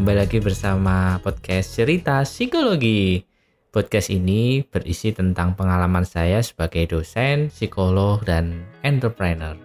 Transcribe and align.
kembali 0.00 0.16
lagi 0.16 0.40
bersama 0.40 1.20
podcast 1.20 1.76
Cerita 1.76 2.24
Psikologi. 2.24 3.20
Podcast 3.68 4.08
ini 4.08 4.64
berisi 4.64 5.12
tentang 5.12 5.52
pengalaman 5.52 6.08
saya 6.08 6.40
sebagai 6.40 6.88
dosen, 6.88 7.52
psikolog, 7.52 8.24
dan 8.24 8.64
entrepreneur. 8.80 9.60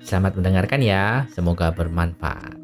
Selamat 0.00 0.40
mendengarkan 0.40 0.80
ya, 0.80 1.28
semoga 1.36 1.68
bermanfaat. 1.68 2.61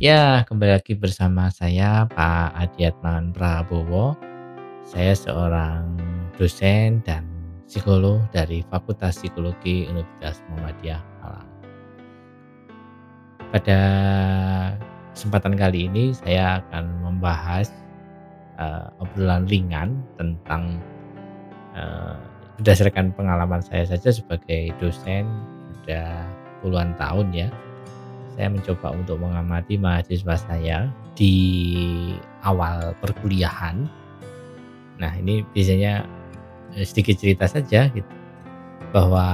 Ya, 0.00 0.48
kembali 0.48 0.80
lagi 0.80 0.96
bersama 0.96 1.52
saya 1.52 2.08
Pak 2.08 2.56
Adiatman 2.56 3.36
Prabowo. 3.36 4.16
Saya 4.80 5.12
seorang 5.12 5.92
dosen 6.40 7.04
dan 7.04 7.28
psikolog 7.68 8.24
dari 8.32 8.64
Fakultas 8.72 9.20
Psikologi 9.20 9.84
Universitas 9.92 10.40
Muhammadiyah 10.48 11.04
Malang. 11.20 11.48
Pada 13.52 13.80
kesempatan 15.12 15.60
kali 15.60 15.92
ini 15.92 16.16
saya 16.16 16.64
akan 16.64 17.04
membahas 17.04 17.68
uh, 18.56 18.88
obrolan 19.04 19.44
ringan 19.52 20.00
tentang 20.16 20.80
uh, 21.76 22.16
berdasarkan 22.56 23.12
pengalaman 23.12 23.60
saya 23.60 23.84
saja 23.84 24.16
sebagai 24.16 24.72
dosen 24.80 25.28
sudah 25.76 26.24
puluhan 26.64 26.96
tahun 26.96 27.28
ya 27.36 27.52
saya 28.36 28.48
mencoba 28.50 28.94
untuk 28.94 29.18
mengamati 29.18 29.76
mahasiswa 29.76 30.36
saya 30.38 30.78
di 31.18 31.34
awal 32.46 32.96
perkuliahan. 33.02 33.84
Nah, 35.00 35.12
ini 35.16 35.44
biasanya 35.52 36.04
eh, 36.76 36.84
sedikit 36.86 37.18
cerita 37.18 37.44
saja 37.48 37.88
gitu. 37.90 38.10
Bahwa 38.90 39.26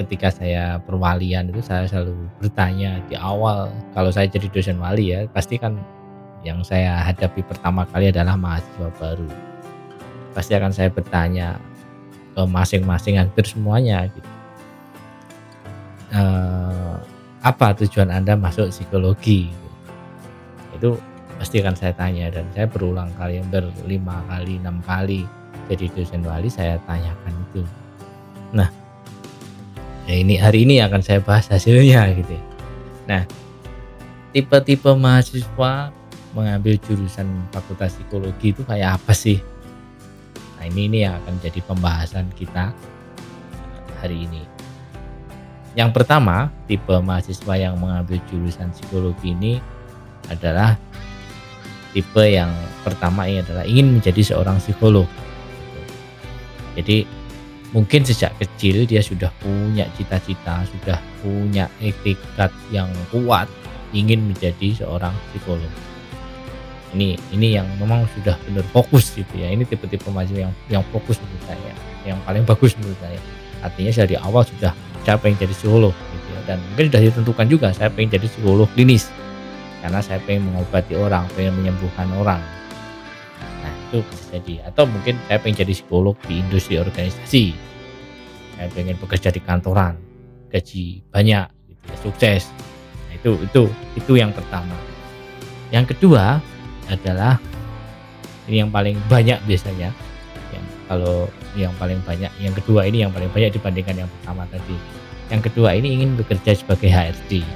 ketika 0.00 0.32
saya 0.32 0.80
perwalian 0.80 1.52
itu 1.52 1.60
saya 1.60 1.84
selalu 1.84 2.16
bertanya 2.40 2.96
di 3.04 3.14
awal 3.18 3.68
kalau 3.92 4.08
saya 4.08 4.30
jadi 4.30 4.48
dosen 4.48 4.80
wali 4.80 5.12
ya, 5.12 5.28
pasti 5.28 5.60
kan 5.60 5.76
yang 6.40 6.64
saya 6.64 7.04
hadapi 7.04 7.44
pertama 7.44 7.84
kali 7.84 8.08
adalah 8.08 8.36
mahasiswa 8.36 8.88
baru. 8.96 9.28
Pasti 10.32 10.56
akan 10.56 10.72
saya 10.72 10.88
bertanya 10.88 11.60
ke 12.32 12.42
masing-masing 12.46 13.20
hampir 13.20 13.44
semuanya 13.44 14.08
gitu. 14.08 14.30
Uh, 16.10 16.89
apa 17.40 17.72
tujuan 17.84 18.12
Anda 18.12 18.36
masuk 18.36 18.68
psikologi? 18.68 19.48
Itu 20.76 21.00
pasti 21.40 21.64
akan 21.64 21.72
saya 21.72 21.96
tanya 21.96 22.28
dan 22.28 22.44
saya 22.52 22.68
berulang 22.68 23.08
kali 23.16 23.40
berlima 23.48 24.20
kali 24.28 24.60
enam 24.60 24.84
kali 24.84 25.24
jadi 25.72 25.88
dosen 25.96 26.20
wali 26.26 26.52
saya 26.52 26.76
tanyakan 26.84 27.34
itu. 27.48 27.62
Nah, 28.52 28.68
ya 30.04 30.14
ini 30.20 30.36
hari 30.36 30.68
ini 30.68 30.84
akan 30.84 31.00
saya 31.00 31.22
bahas 31.24 31.48
hasilnya 31.48 32.12
gitu. 32.12 32.36
Nah, 33.08 33.24
tipe-tipe 34.36 34.90
mahasiswa 34.92 35.94
mengambil 36.36 36.76
jurusan 36.82 37.26
fakultas 37.54 37.96
psikologi 37.96 38.52
itu 38.52 38.62
kayak 38.66 39.00
apa 39.00 39.14
sih? 39.14 39.38
Nah 40.60 40.68
ini 40.68 40.92
ini 40.92 40.98
yang 41.08 41.16
akan 41.24 41.40
jadi 41.40 41.60
pembahasan 41.64 42.28
kita 42.36 42.74
hari 44.04 44.28
ini. 44.28 44.59
Yang 45.78 45.90
pertama, 46.02 46.50
tipe 46.66 46.90
mahasiswa 46.98 47.54
yang 47.54 47.78
mengambil 47.78 48.18
jurusan 48.26 48.74
psikologi 48.74 49.30
ini 49.30 49.62
adalah 50.26 50.74
tipe 51.94 52.22
yang 52.26 52.50
pertama 52.82 53.26
ini 53.30 53.42
adalah 53.42 53.62
ingin 53.62 53.94
menjadi 53.98 54.34
seorang 54.34 54.58
psikolog. 54.58 55.06
Jadi 56.74 57.06
mungkin 57.70 58.02
sejak 58.02 58.34
kecil 58.42 58.82
dia 58.82 58.98
sudah 58.98 59.30
punya 59.38 59.86
cita-cita, 59.94 60.66
sudah 60.66 60.98
punya 61.22 61.70
etikat 61.78 62.50
yang 62.74 62.90
kuat 63.14 63.46
ingin 63.94 64.26
menjadi 64.26 64.74
seorang 64.74 65.14
psikolog. 65.30 65.70
Ini 66.90 67.14
ini 67.30 67.54
yang 67.54 67.70
memang 67.78 68.10
sudah 68.18 68.34
benar 68.42 68.66
fokus 68.74 69.14
gitu 69.14 69.38
ya. 69.38 69.46
Ini 69.54 69.62
tipe-tipe 69.62 70.10
mahasiswa 70.10 70.50
yang 70.50 70.54
yang 70.66 70.84
fokus 70.90 71.22
menurut 71.22 71.44
saya, 71.46 71.72
yang 72.02 72.18
paling 72.26 72.42
bagus 72.42 72.74
menurut 72.74 72.98
saya. 72.98 73.18
Artinya 73.62 73.92
dari 73.94 74.16
awal 74.18 74.42
sudah 74.42 74.74
saya 75.04 75.16
pengen 75.16 75.36
jadi 75.40 75.54
psikolog 75.56 75.94
gitu 75.94 76.28
ya. 76.36 76.40
dan 76.44 76.58
mungkin 76.72 76.84
sudah 76.92 77.00
ditentukan 77.02 77.46
juga 77.48 77.68
saya 77.72 77.88
pengen 77.92 78.20
jadi 78.20 78.26
psikolog 78.28 78.68
klinis. 78.76 79.08
Karena 79.80 80.04
saya 80.04 80.20
pengen 80.28 80.52
mengobati 80.52 80.92
orang 80.92 81.24
pengen 81.32 81.56
menyembuhkan 81.56 82.08
orang. 82.20 82.42
Nah 83.64 83.72
itu 83.88 84.04
bisa 84.04 84.24
jadi. 84.36 84.68
Atau 84.68 84.84
mungkin 84.84 85.16
saya 85.24 85.40
pengen 85.40 85.64
jadi 85.64 85.72
psikolog 85.72 86.14
di 86.28 86.44
industri 86.44 86.76
organisasi. 86.76 87.56
Saya 88.60 88.68
pengen 88.76 89.00
bekerja 89.00 89.32
di 89.32 89.40
kantoran 89.40 89.96
gaji 90.50 91.00
banyak 91.08 91.46
gitu 91.70 91.84
ya, 91.86 91.96
sukses. 92.02 92.42
Nah, 93.08 93.14
itu 93.16 93.30
itu 93.40 93.62
itu 93.96 94.12
yang 94.18 94.34
pertama. 94.34 94.74
Yang 95.70 95.96
kedua 95.96 96.42
adalah 96.90 97.38
ini 98.50 98.66
yang 98.66 98.70
paling 98.74 98.98
banyak 99.06 99.38
biasanya 99.46 99.94
kalau 100.90 101.30
yang 101.54 101.70
paling 101.78 102.02
banyak 102.02 102.34
yang 102.42 102.50
kedua 102.58 102.90
ini 102.90 103.06
yang 103.06 103.14
paling 103.14 103.30
banyak 103.30 103.54
dibandingkan 103.54 104.02
yang 104.02 104.10
pertama 104.18 104.42
tadi. 104.50 104.74
Yang 105.30 105.46
kedua 105.46 105.78
ini 105.78 105.94
ingin 106.02 106.18
bekerja 106.18 106.58
sebagai 106.58 106.90
HRD 106.90 107.46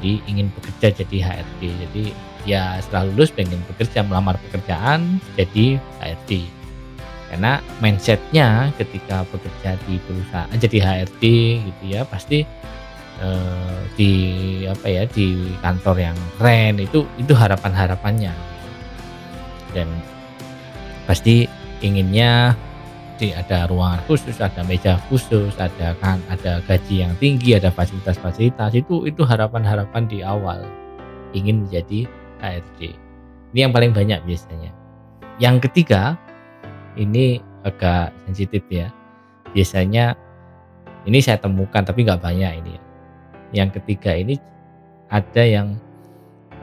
jadi 0.00 0.16
ingin 0.24 0.48
bekerja 0.56 1.04
jadi 1.04 1.16
HRD 1.20 1.62
jadi 1.68 2.04
ya 2.48 2.80
setelah 2.80 3.12
lulus 3.12 3.28
pengen 3.28 3.60
bekerja 3.68 4.00
melamar 4.00 4.40
pekerjaan 4.48 5.20
jadi 5.36 5.76
HRD 6.00 6.48
karena 7.28 7.60
mindsetnya 7.84 8.72
ketika 8.80 9.28
bekerja 9.28 9.76
di 9.84 10.00
perusahaan 10.08 10.56
jadi 10.56 10.78
HRD 10.80 11.24
gitu 11.68 11.84
ya 11.84 12.08
pasti 12.08 12.48
eh, 13.20 13.80
di 14.00 14.12
apa 14.64 14.86
ya 14.88 15.04
di 15.04 15.52
kantor 15.60 15.96
yang 16.00 16.16
keren 16.40 16.80
itu 16.80 17.04
itu 17.20 17.32
harapan 17.36 17.72
harapannya 17.76 18.32
dan 19.76 19.86
pasti 21.04 21.44
inginnya 21.80 22.56
di 23.20 23.36
ada 23.36 23.68
ruangan 23.68 24.00
khusus, 24.08 24.40
ada 24.40 24.64
meja 24.64 24.96
khusus, 25.12 25.52
ada 25.60 25.92
kan 26.00 26.16
ada 26.32 26.64
gaji 26.64 27.04
yang 27.04 27.12
tinggi, 27.20 27.52
ada 27.52 27.68
fasilitas-fasilitas 27.68 28.72
itu 28.72 29.04
itu 29.04 29.20
harapan-harapan 29.28 30.08
di 30.08 30.24
awal 30.24 30.64
ingin 31.36 31.68
menjadi 31.68 32.08
HRD. 32.40 32.96
Ini 33.52 33.68
yang 33.68 33.72
paling 33.76 33.92
banyak 33.92 34.24
biasanya. 34.24 34.72
Yang 35.36 35.68
ketiga 35.68 36.16
ini 36.96 37.44
agak 37.60 38.16
sensitif 38.24 38.64
ya. 38.72 38.88
Biasanya 39.52 40.16
ini 41.04 41.20
saya 41.20 41.36
temukan 41.36 41.84
tapi 41.84 42.08
nggak 42.08 42.24
banyak 42.24 42.52
ini 42.64 42.70
ya. 42.76 42.82
Yang 43.50 43.82
ketiga 43.82 44.16
ini 44.16 44.40
ada 45.12 45.42
yang 45.44 45.76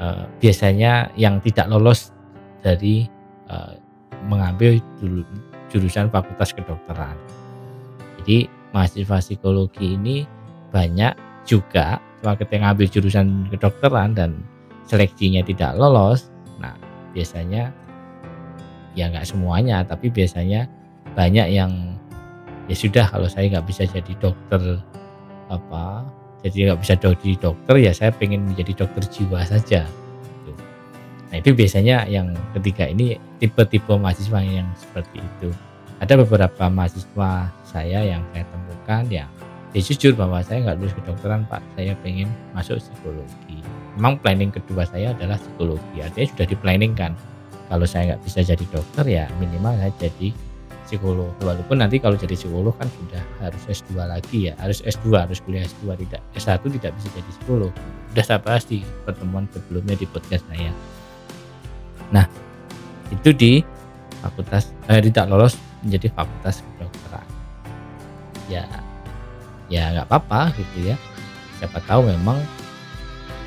uh, 0.01 0.25
biasanya 0.41 1.13
yang 1.13 1.37
tidak 1.43 1.69
lolos 1.69 2.15
dari 2.65 3.05
uh, 3.51 3.75
mengambil 4.25 4.81
jurusan 5.69 6.09
fakultas 6.09 6.55
kedokteran. 6.57 7.13
Jadi 8.21 8.49
mahasiswa 8.73 9.21
psikologi 9.21 9.93
ini 9.93 10.25
banyak 10.73 11.13
juga 11.47 12.01
ketika 12.25 12.59
ngambil 12.59 12.87
jurusan 12.91 13.47
kedokteran 13.53 14.17
dan 14.17 14.41
seleksinya 14.89 15.45
tidak 15.45 15.77
lolos. 15.77 16.33
Nah 16.59 16.75
biasanya 17.13 17.71
ya 18.97 19.07
nggak 19.13 19.29
semuanya, 19.29 19.85
tapi 19.85 20.09
biasanya 20.09 20.65
banyak 21.13 21.47
yang 21.53 21.95
ya 22.67 22.75
sudah 22.75 23.05
kalau 23.07 23.31
saya 23.31 23.47
nggak 23.47 23.67
bisa 23.69 23.87
jadi 23.87 24.13
dokter 24.19 24.59
apa 25.47 26.03
jadi 26.43 26.71
nggak 26.71 26.79
bisa 26.83 26.93
jadi 26.99 27.31
dokter 27.39 27.75
ya 27.79 27.91
saya 27.95 28.11
pengen 28.11 28.43
menjadi 28.43 28.83
dokter 28.83 29.03
jiwa 29.07 29.41
saja 29.47 29.87
Nah 31.27 31.35
itu 31.43 31.51
biasanya 31.51 32.07
yang 32.07 32.31
ketiga 32.55 32.87
ini 32.87 33.19
tipe-tipe 33.41 33.91
mahasiswa 33.95 34.39
yang 34.43 34.67
seperti 34.79 35.19
itu. 35.19 35.49
Ada 35.97 36.15
beberapa 36.23 36.69
mahasiswa 36.69 37.51
saya 37.65 37.99
yang 38.05 38.21
saya 38.31 38.45
temukan 38.47 39.01
dia 39.09 39.25
jujur 39.83 40.17
bahwa 40.17 40.41
saya 40.41 40.63
nggak 40.65 40.77
lulus 40.81 40.95
kedokteran 40.97 41.45
pak, 41.45 41.61
saya 41.77 41.93
pengen 42.01 42.31
masuk 42.57 42.81
psikologi. 42.81 43.61
Memang 43.99 44.17
planning 44.21 44.49
kedua 44.49 44.85
saya 44.89 45.13
adalah 45.13 45.37
psikologi, 45.37 46.01
artinya 46.01 46.27
sudah 46.33 46.45
di 46.49 46.55
kan. 46.97 47.13
Kalau 47.67 47.83
saya 47.83 48.15
nggak 48.15 48.21
bisa 48.23 48.39
jadi 48.41 48.65
dokter 48.71 49.05
ya 49.05 49.25
minimal 49.43 49.75
saya 49.75 49.91
jadi 49.99 50.31
psikolog. 50.87 51.35
Walaupun 51.43 51.83
nanti 51.83 51.99
kalau 51.99 52.15
jadi 52.15 52.33
psikolog 52.33 52.71
kan 52.79 52.87
sudah 52.87 53.19
harus 53.43 53.63
S2 53.67 53.91
lagi 54.07 54.47
ya, 54.47 54.53
harus 54.55 54.79
S2, 54.81 55.11
harus 55.19 55.43
kuliah 55.43 55.67
S2 55.67 55.99
tidak 56.07 56.21
S1 56.39 56.63
tidak 56.79 56.91
bisa 56.95 57.07
jadi 57.11 57.29
psikolog. 57.35 57.71
Sudah 58.15 58.23
saya 58.23 58.39
bahas 58.39 58.63
di 58.63 58.81
pertemuan 59.03 59.51
sebelumnya 59.51 59.99
di 59.99 60.07
podcast 60.07 60.47
saya. 60.47 60.71
Nah, 62.13 62.25
itu 63.11 63.29
di 63.35 63.53
fakultas 64.23 64.71
eh, 64.87 65.01
tidak 65.03 65.25
lolos 65.31 65.55
menjadi 65.83 66.11
fakultas 66.11 66.63
kedokteran. 66.63 67.27
Ya, 68.47 68.63
ya 69.67 69.91
nggak 69.95 70.07
apa-apa 70.07 70.55
gitu 70.55 70.93
ya. 70.93 70.95
Siapa 71.59 71.81
tahu 71.83 72.07
memang 72.07 72.37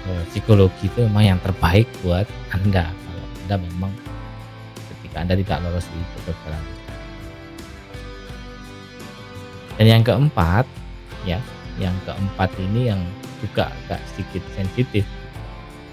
eh, 0.08 0.22
psikologi 0.32 0.88
itu 0.88 1.04
memang 1.06 1.36
yang 1.36 1.40
terbaik 1.42 1.86
buat 2.00 2.26
anda 2.52 2.88
kalau 2.88 3.24
anda 3.44 3.56
memang 3.60 3.92
ketika 4.88 5.16
anda 5.22 5.34
tidak 5.36 5.58
lolos 5.64 5.86
di 5.90 6.00
kedokteran 6.20 6.64
dan 9.80 9.86
yang 9.88 10.04
keempat 10.04 10.64
ya 11.24 11.40
yang 11.80 11.96
keempat 12.04 12.52
ini 12.60 12.92
yang 12.92 13.00
juga 13.40 13.72
agak 13.72 14.00
sedikit 14.12 14.44
sensitif 14.52 15.04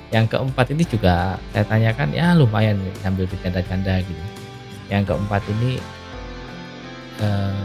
yang 0.08 0.26
keempat 0.28 0.72
ini 0.72 0.84
juga 0.88 1.36
saya 1.52 1.66
tanyakan 1.68 2.16
ya 2.16 2.32
lumayan 2.32 2.80
sambil 3.04 3.28
bercanda-canda 3.28 4.00
gitu. 4.04 4.24
Yang 4.88 5.12
keempat 5.12 5.42
ini 5.58 5.72
eh, 7.20 7.64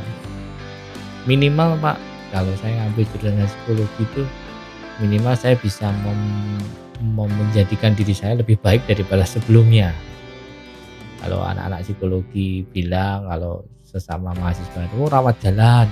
minimal 1.27 1.79
pak 1.79 1.97
kalau 2.35 2.51
saya 2.59 2.83
ngambil 2.83 3.05
jurusan 3.15 3.47
psikologi 3.47 4.03
itu 4.03 4.23
minimal 4.99 5.35
saya 5.39 5.55
bisa 5.55 5.93
mem, 6.03 6.21
mem 7.15 7.31
menjadikan 7.31 7.95
diri 7.95 8.17
saya 8.17 8.41
lebih 8.41 8.59
baik 8.59 8.83
daripada 8.91 9.23
sebelumnya. 9.23 9.95
Kalau 11.23 11.47
anak-anak 11.47 11.87
psikologi 11.87 12.67
bilang 12.75 13.31
kalau 13.31 13.63
sesama 13.87 14.35
mahasiswa 14.35 14.83
itu 14.83 14.97
oh, 14.99 15.07
rawat 15.07 15.39
jalan. 15.39 15.87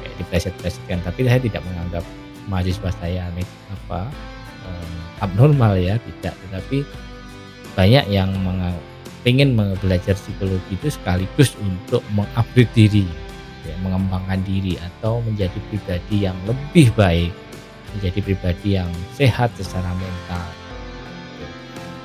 Kayak 0.00 0.14
di 0.16 0.24
preset-presetkan 0.24 0.98
tapi 1.04 1.28
saya 1.28 1.40
tidak 1.42 1.60
menganggap 1.68 2.04
mahasiswa 2.48 2.90
saya 2.96 3.28
nih 3.36 3.46
apa 3.70 4.08
eh, 4.64 5.01
abnormal 5.22 5.78
ya 5.78 5.96
tidak. 6.02 6.34
Tetapi 6.34 6.82
banyak 7.78 8.04
yang 8.10 8.34
ingin 9.22 9.54
belajar 9.54 10.18
psikologi 10.18 10.74
itu 10.74 10.90
sekaligus 10.90 11.54
untuk 11.62 12.02
mengupgrade 12.12 12.74
diri 12.74 13.06
ya, 13.62 13.74
mengembangkan 13.80 14.42
diri 14.42 14.74
atau 14.82 15.22
menjadi 15.22 15.58
pribadi 15.70 16.26
yang 16.26 16.36
lebih 16.44 16.90
baik 16.98 17.32
menjadi 17.92 18.18
pribadi 18.24 18.68
yang 18.80 18.88
sehat 19.12 19.52
secara 19.60 19.92
mental. 19.96 20.48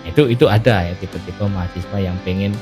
Itu 0.04 0.28
itu 0.32 0.48
ada 0.48 0.88
ya 0.88 0.94
tipe-tipe 1.00 1.44
mahasiswa 1.48 1.98
yang 2.00 2.16
pengen 2.24 2.56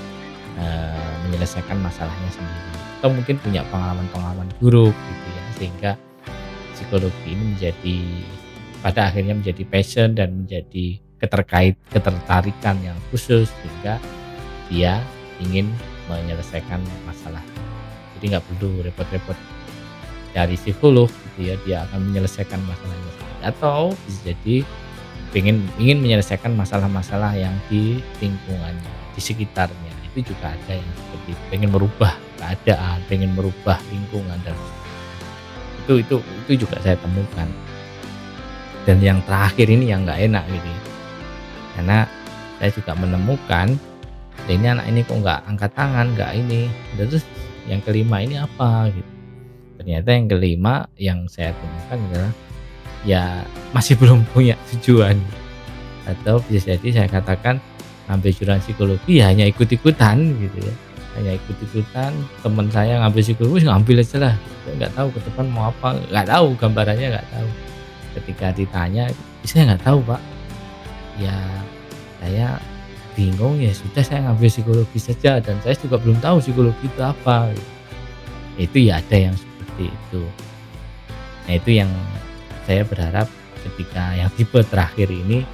uh, 0.57 1.13
menyelesaikan 1.25 1.77
masalahnya 1.81 2.29
sendiri. 2.33 2.69
Atau 3.01 3.13
mungkin 3.13 3.37
punya 3.41 3.61
pengalaman-pengalaman 3.69 4.49
buruk 4.61 4.93
gitu 4.93 5.27
ya 5.29 5.43
sehingga 5.57 5.91
psikologi 6.73 7.33
ini 7.33 7.43
menjadi 7.53 7.97
pada 8.85 9.09
akhirnya 9.09 9.33
menjadi 9.33 9.65
passion 9.65 10.13
dan 10.13 10.45
menjadi 10.45 11.01
keterkait 11.17 11.73
ketertarikan 11.89 12.77
yang 12.85 12.93
khusus 13.09 13.49
sehingga 13.49 13.97
dia 14.69 15.01
ingin 15.41 15.65
menyelesaikan 16.05 16.77
masalah. 17.09 17.41
Jadi 18.13 18.37
nggak 18.37 18.45
perlu 18.45 18.85
repot-repot 18.85 19.33
cari 20.37 20.53
psikolog 20.53 21.09
gitu 21.09 21.49
ya. 21.49 21.57
Dia 21.65 21.77
akan 21.89 22.13
menyelesaikan 22.13 22.61
masalahnya 22.61 23.13
atau 23.41 23.89
bisa 24.05 24.29
jadi 24.29 24.61
ingin 25.33 25.65
ingin 25.81 25.97
menyelesaikan 26.05 26.53
masalah-masalah 26.53 27.33
yang 27.33 27.57
di 27.73 27.97
lingkungannya 28.21 29.17
di 29.17 29.21
sekitarnya. 29.25 29.97
Itu 30.13 30.29
juga 30.29 30.53
ada 30.53 30.77
yang 30.77 30.91
seperti 30.93 31.33
pengen 31.49 31.73
merubah 31.73 32.13
keadaan 32.37 33.01
pengen 33.09 33.33
merubah 33.33 33.81
lingkungan 33.89 34.37
dan 34.45 34.53
itu 35.85 36.05
itu 36.05 36.15
itu 36.45 36.65
juga 36.65 36.77
saya 36.85 36.97
temukan 37.01 37.49
dan 38.85 39.01
yang 39.01 39.19
terakhir 39.25 39.65
ini 39.65 39.89
yang 39.89 40.05
nggak 40.05 40.29
enak 40.29 40.45
gitu 40.49 40.71
karena 41.75 42.07
saya 42.57 42.71
juga 42.71 42.95
menemukan 42.95 43.75
ini 44.45 44.65
anak 44.69 44.85
ini 44.93 45.01
kok 45.01 45.17
nggak 45.25 45.39
angkat 45.49 45.71
tangan 45.73 46.05
nggak 46.13 46.31
ini. 46.37 46.69
Terus 46.95 47.25
yang 47.65 47.81
kelima 47.81 48.21
ini 48.21 48.37
apa 48.37 48.93
gitu. 48.93 49.11
Ternyata 49.81 50.09
yang 50.13 50.25
kelima 50.29 50.73
yang 50.95 51.19
saya 51.25 51.51
temukan 51.57 51.97
adalah 52.09 52.31
ya 53.03 53.23
masih 53.73 53.97
belum 54.01 54.21
punya 54.31 54.53
tujuan. 54.73 55.17
Atau 56.05 56.45
bisa 56.45 56.77
jadi 56.77 57.03
saya 57.03 57.09
katakan 57.09 57.57
ngambil 58.05 58.31
jurusan 58.37 58.61
psikologi 58.61 59.17
ya 59.17 59.33
hanya 59.33 59.49
ikut-ikutan 59.49 60.21
gitu 60.37 60.59
ya. 60.61 60.75
Hanya 61.17 61.31
ikut-ikutan 61.41 62.11
teman 62.45 62.67
saya 62.69 63.01
ngambil 63.01 63.21
psikologi 63.25 63.65
ngambil 63.65 64.05
aja 64.05 64.17
lah. 64.21 64.35
Nggak 64.77 64.93
tahu 64.93 65.07
ke 65.09 65.19
depan 65.25 65.45
mau 65.49 65.73
apa 65.73 65.97
nggak 66.13 66.27
tahu 66.29 66.47
gambarannya 66.61 67.07
nggak 67.17 67.27
tahu 67.33 67.49
ketika 68.21 68.55
ditanya 68.55 69.11
saya 69.43 69.73
nggak 69.73 69.83
tahu 69.85 69.99
pak? 70.07 70.21
Ya 71.19 71.35
saya 72.23 72.59
bingung 73.15 73.61
ya 73.63 73.71
sudah 73.71 74.03
saya 74.03 74.27
ngambil 74.27 74.49
psikologi 74.51 74.99
saja 74.99 75.39
dan 75.39 75.55
saya 75.63 75.75
juga 75.79 75.95
belum 76.01 76.19
tahu 76.19 76.43
psikologi 76.43 76.85
itu 76.87 77.01
apa. 77.03 77.51
Itu 78.55 78.77
ya 78.79 79.03
ada 79.03 79.31
yang 79.31 79.35
seperti 79.35 79.91
itu. 79.91 80.23
Nah 81.45 81.53
itu 81.53 81.69
yang 81.75 81.91
saya 82.65 82.81
berharap 82.81 83.27
ketika 83.65 84.17
yang 84.17 84.29
tipe 84.33 84.59
terakhir 84.65 85.09
ini 85.09 85.45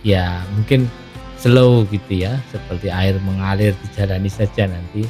ya 0.00 0.40
mungkin 0.56 0.88
slow 1.40 1.88
gitu 1.88 2.24
ya 2.24 2.36
seperti 2.52 2.92
air 2.92 3.16
mengalir 3.20 3.72
dijalani 3.84 4.28
saja 4.28 4.68
nanti 4.68 5.04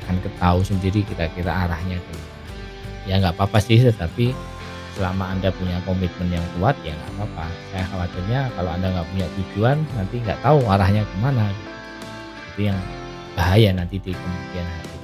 akan 0.00 0.16
ketahui 0.24 0.64
sendiri 0.64 1.04
kira-kira 1.04 1.68
arahnya 1.68 2.00
ya 3.04 3.20
nggak 3.20 3.36
apa-apa 3.36 3.60
sih 3.60 3.80
tetapi 3.80 4.32
selama 4.98 5.30
anda 5.30 5.54
punya 5.54 5.78
komitmen 5.86 6.26
yang 6.34 6.42
kuat 6.58 6.74
ya 6.82 6.90
nggak 6.90 7.12
apa-apa. 7.14 7.46
Saya 7.70 7.84
khawatirnya 7.86 8.40
kalau 8.58 8.70
anda 8.74 8.86
nggak 8.90 9.08
punya 9.14 9.26
tujuan 9.38 9.76
nanti 9.94 10.16
nggak 10.18 10.42
tahu 10.42 10.58
arahnya 10.66 11.06
ke 11.06 11.16
mana. 11.22 11.46
Itu 12.50 12.60
yang 12.66 12.78
bahaya 13.38 13.70
nanti 13.70 14.02
di 14.02 14.10
kemudian 14.10 14.66
hari. 14.66 14.98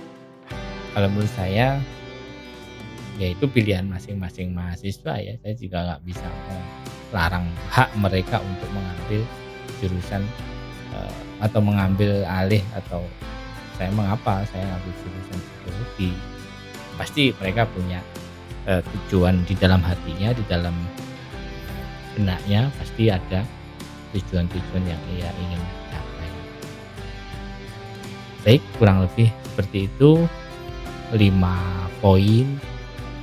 Kalau 0.99 1.08
menurut 1.14 1.31
saya 1.38 1.79
ya 3.23 3.26
itu 3.31 3.46
pilihan 3.46 3.87
masing-masing 3.87 4.50
mahasiswa 4.50 5.14
ya. 5.23 5.38
Saya 5.38 5.55
juga 5.55 5.79
nggak 5.87 6.02
bisa 6.02 6.26
melarang 7.14 7.46
hak 7.70 7.94
mereka 7.94 8.43
untuk 8.43 8.67
mengambil 8.75 9.23
jurusan 9.79 10.26
uh, 10.91 11.14
atau 11.38 11.62
mengambil 11.62 12.26
alih 12.26 12.67
atau 12.75 13.06
saya 13.79 13.94
mengapa 13.94 14.43
saya 14.50 14.67
ngambil 14.67 14.93
jurusan 15.06 15.38
psikologi. 15.38 16.11
Pasti 16.99 17.31
mereka 17.38 17.62
punya 17.70 18.02
uh, 18.69 18.83
tujuan 18.83 19.45
di 19.45 19.55
dalam 19.57 19.81
hatinya, 19.81 20.33
di 20.33 20.45
dalam 20.49 20.75
benaknya 22.15 22.71
pasti 22.79 23.11
ada 23.11 23.43
tujuan-tujuan 24.15 24.85
yang 24.87 25.03
ia 25.19 25.29
ingin 25.43 25.63
capai. 25.91 26.31
Baik, 28.47 28.63
kurang 28.79 29.03
lebih 29.03 29.29
seperti 29.51 29.91
itu 29.91 30.27
lima 31.15 31.57
poin, 31.99 32.47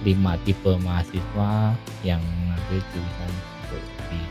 lima 0.04 0.36
tipe 0.44 0.76
mahasiswa 0.80 1.76
yang 2.04 2.20
mengambil 2.20 2.80
jurusan 2.92 3.32
psikologi. 3.32 4.22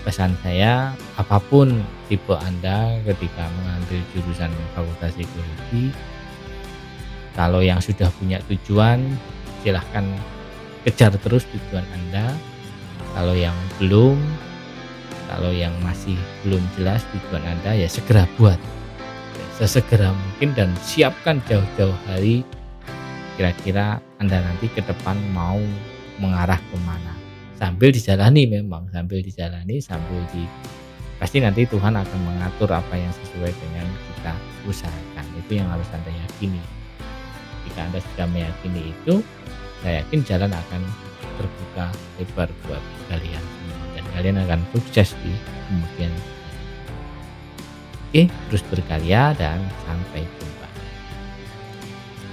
Pesan 0.00 0.32
saya, 0.40 0.96
apa 1.20 1.36
pun 1.40 1.84
tipe 2.08 2.32
Anda 2.32 3.00
ketika 3.04 3.48
mengambil 3.60 4.00
jurusan 4.16 4.48
Fakultas 4.72 5.12
Psikologi, 5.12 5.92
kalau 7.36 7.60
yang 7.60 7.80
sudah 7.80 8.08
punya 8.16 8.40
tujuan 8.48 9.00
silahkan 9.60 10.04
kejar 10.84 11.12
terus 11.20 11.44
tujuan 11.52 11.84
Anda. 11.92 12.32
Kalau 13.10 13.34
yang 13.34 13.56
belum, 13.82 14.16
kalau 15.26 15.50
yang 15.50 15.74
masih 15.82 16.14
belum 16.46 16.62
jelas 16.78 17.02
tujuan 17.14 17.42
Anda 17.44 17.74
ya 17.74 17.88
segera 17.90 18.24
buat. 18.38 18.58
Sesegera 19.60 20.16
mungkin 20.16 20.56
dan 20.56 20.72
siapkan 20.80 21.42
jauh-jauh 21.44 21.94
hari 22.08 22.46
kira-kira 23.36 24.00
Anda 24.16 24.40
nanti 24.40 24.72
ke 24.72 24.80
depan 24.80 25.16
mau 25.36 25.60
mengarah 26.16 26.60
ke 26.60 26.76
mana. 26.84 27.12
Sambil 27.60 27.92
dijalani 27.92 28.48
memang, 28.48 28.88
sambil 28.88 29.20
dijalani, 29.20 29.84
sambil 29.84 30.24
di 30.32 30.48
pasti 31.20 31.44
nanti 31.44 31.68
Tuhan 31.68 31.92
akan 31.92 32.20
mengatur 32.24 32.72
apa 32.72 32.96
yang 32.96 33.12
sesuai 33.12 33.52
dengan 33.52 33.84
kita 33.84 34.32
usahakan. 34.64 35.24
Itu 35.44 35.60
yang 35.60 35.68
harus 35.68 35.84
Anda 35.92 36.08
yakini. 36.08 36.79
Jika 37.70 37.80
Anda 37.86 38.02
sudah 38.02 38.26
meyakini 38.26 38.90
itu, 38.90 39.22
saya 39.80 40.02
yakin 40.02 40.20
jalan 40.26 40.50
akan 40.50 40.82
terbuka 41.38 41.86
lebar 42.20 42.48
buat 42.66 42.82
kalian 43.08 43.44
dan 43.96 44.04
kalian 44.12 44.36
akan 44.44 44.60
sukses 44.74 45.16
di 45.22 45.32
kemudian 45.70 46.12
Oke, 48.10 48.26
terus 48.50 48.66
berkarya 48.66 49.30
dan 49.38 49.62
sampai 49.86 50.26
jumpa. 50.26 50.69